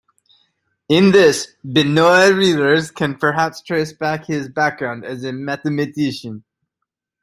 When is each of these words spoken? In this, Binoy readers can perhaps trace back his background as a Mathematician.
In 0.89 1.11
this, 1.11 1.53
Binoy 1.63 2.35
readers 2.35 2.89
can 2.89 3.19
perhaps 3.19 3.61
trace 3.61 3.93
back 3.93 4.25
his 4.25 4.49
background 4.49 5.05
as 5.05 5.23
a 5.23 5.31
Mathematician. 5.31 6.43